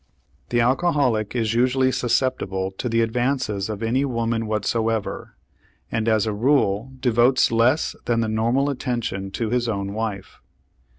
The 0.49 0.61
alcoholic 0.61 1.35
is 1.35 1.53
usually 1.53 1.91
susceptible 1.91 2.71
to 2.79 2.89
the 2.89 3.01
advances 3.01 3.69
of 3.69 3.83
any 3.83 4.03
woman 4.03 4.47
whatsoever, 4.47 5.35
and 5.91 6.07
as 6.09 6.25
a 6.25 6.33
rule 6.33 6.91
devotes 6.99 7.51
less 7.51 7.95
than 8.05 8.21
the 8.21 8.27
normal 8.27 8.71
attention 8.71 9.29
to 9.33 9.51
his 9.51 9.69
own 9.69 9.93
wife. 9.93 10.39